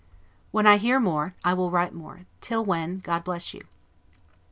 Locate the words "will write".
1.53-1.93